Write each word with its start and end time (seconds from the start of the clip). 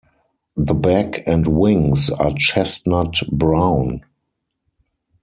The 0.57 0.73
back 0.73 1.27
and 1.27 1.45
wings 1.45 2.09
are 2.09 2.33
chestnut 2.33 3.21
brown. 3.31 4.01